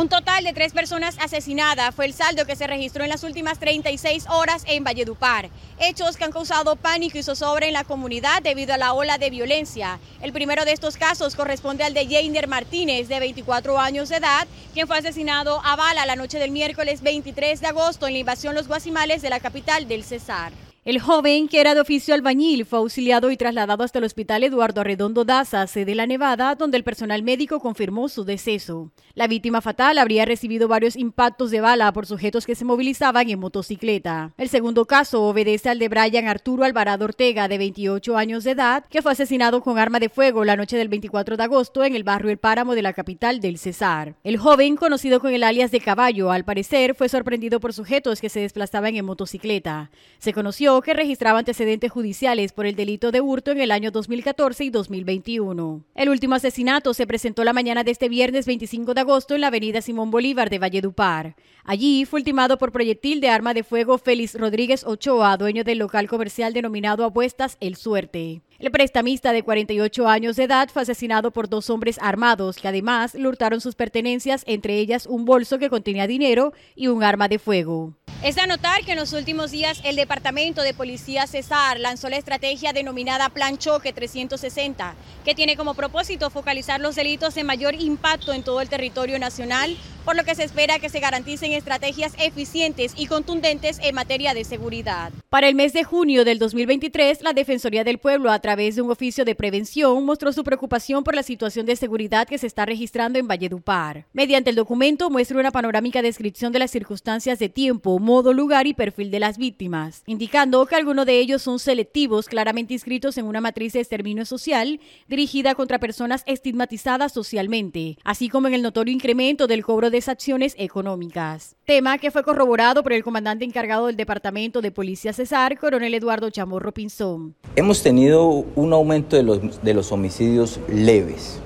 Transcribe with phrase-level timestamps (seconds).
[0.00, 3.58] Un total de tres personas asesinadas fue el saldo que se registró en las últimas
[3.58, 5.50] 36 horas en Valledupar.
[5.78, 9.28] Hechos que han causado pánico y zozobra en la comunidad debido a la ola de
[9.28, 10.00] violencia.
[10.22, 14.48] El primero de estos casos corresponde al de Jainer Martínez, de 24 años de edad,
[14.72, 18.54] quien fue asesinado a bala la noche del miércoles 23 de agosto en la invasión
[18.54, 20.69] Los Guasimales de la capital del Cesar.
[20.82, 24.80] El joven, que era de oficio albañil, fue auxiliado y trasladado hasta el Hospital Eduardo
[24.80, 28.90] Arredondo Daza, sede La Nevada, donde el personal médico confirmó su deceso.
[29.12, 33.38] La víctima fatal habría recibido varios impactos de bala por sujetos que se movilizaban en
[33.38, 34.32] motocicleta.
[34.38, 38.86] El segundo caso obedece al de Brian Arturo Alvarado Ortega, de 28 años de edad,
[38.88, 42.04] que fue asesinado con arma de fuego la noche del 24 de agosto en el
[42.04, 44.14] barrio El Páramo de la capital del Cesar.
[44.24, 48.30] El joven, conocido con el alias de Caballo, al parecer fue sorprendido por sujetos que
[48.30, 49.90] se desplazaban en motocicleta.
[50.18, 54.64] Se conoció que registraba antecedentes judiciales por el delito de hurto en el año 2014
[54.64, 55.84] y 2021.
[55.96, 59.48] El último asesinato se presentó la mañana de este viernes 25 de agosto en la
[59.48, 61.34] avenida Simón Bolívar de Valledupar.
[61.64, 66.08] Allí fue ultimado por proyectil de arma de fuego Félix Rodríguez Ochoa, dueño del local
[66.08, 68.42] comercial denominado Apuestas El Suerte.
[68.60, 73.14] El prestamista de 48 años de edad fue asesinado por dos hombres armados que además
[73.14, 77.38] le hurtaron sus pertenencias, entre ellas un bolso que contenía dinero y un arma de
[77.38, 77.94] fuego.
[78.22, 82.18] Es de anotar que en los últimos días el Departamento de Policía Cesar lanzó la
[82.18, 88.34] estrategia denominada Plan Choque 360, que tiene como propósito focalizar los delitos de mayor impacto
[88.34, 92.92] en todo el territorio nacional, por lo que se espera que se garanticen estrategias eficientes
[92.96, 95.12] y contundentes en materia de seguridad.
[95.28, 98.90] Para el mes de junio del 2023, la Defensoría del Pueblo, a través de un
[98.90, 103.18] oficio de prevención, mostró su preocupación por la situación de seguridad que se está registrando
[103.18, 104.06] en Valledupar.
[104.12, 108.74] Mediante el documento muestra una panorámica descripción de las circunstancias de tiempo, modo, lugar y
[108.74, 113.40] perfil de las víctimas, indicando que algunos de ellos son selectivos, claramente inscritos en una
[113.40, 119.46] matriz de exterminio social dirigida contra personas estigmatizadas socialmente, así como en el notorio incremento
[119.46, 121.54] del cobro de sanciones económicas.
[121.64, 126.30] Tema que fue corroborado por el comandante encargado del Departamento de Policía Cesar, coronel Eduardo
[126.30, 127.36] Chamorro Pinzón.
[127.54, 131.38] Hemos tenido un aumento de los, de los homicidios leves.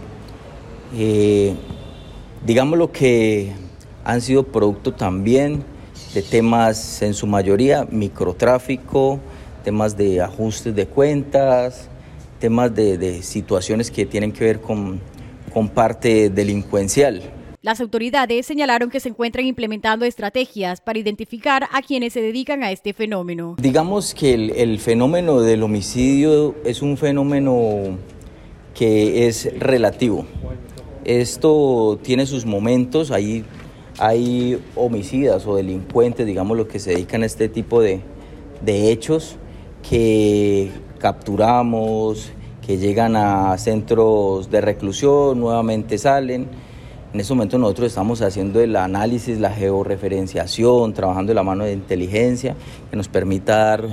[0.97, 1.55] Eh,
[2.47, 3.53] digamos lo que
[4.03, 5.74] han sido producto también
[6.15, 9.19] de temas en su mayoría microtráfico,
[9.65, 11.89] temas de ajustes de cuentas,
[12.39, 15.01] temas de, situaciones que tienen que ver con,
[15.53, 17.21] con parte delincuencial.
[17.63, 22.71] Las autoridades señalaron que se encuentran implementando estrategias para identificar a quienes se dedican a
[22.71, 23.57] este fenómeno.
[23.59, 27.99] Digamos que el, el, fenómeno del homicidio es un fenómeno
[28.75, 30.27] que es relativo.
[31.05, 33.45] Esto tiene sus momentos, hay
[33.99, 38.00] hay homicidas o delincuentes, digamos, los que se dedican a este tipo de,
[38.66, 39.37] hechos
[39.88, 42.33] que capturamos,
[42.66, 46.49] que llegan a centros de reclusión, nuevamente salen.
[47.12, 51.72] En ese momento nosotros estamos haciendo el análisis, la georreferenciación, trabajando de la mano de
[51.72, 52.56] inteligencia,
[52.91, 53.84] que nos permita dar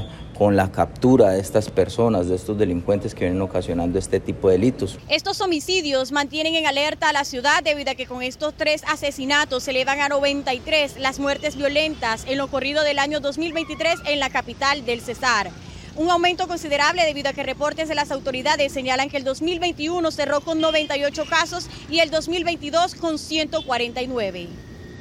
[0.42, 4.58] con la captura de estas personas, de estos delincuentes que vienen ocasionando este tipo de
[4.58, 4.98] delitos.
[5.08, 9.62] Estos homicidios mantienen en alerta a la ciudad debido a que con estos tres asesinatos
[9.62, 14.32] se elevan a 93 las muertes violentas en lo corrido del año 2023 en la
[14.32, 15.52] capital del Cesar.
[15.96, 20.42] Un aumento considerable debido a que reportes de las autoridades señalan que el 2021 cerró
[20.42, 24.71] con 98 casos y el 2022 con 149.